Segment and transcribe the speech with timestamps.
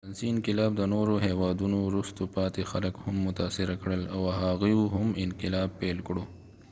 [0.01, 5.07] د فرانسې انقلاب د نورو هیوادونو وروسته پاتې خلک هم متاثره کړل او هغوی هم
[5.23, 6.25] انقلاب پيل کړل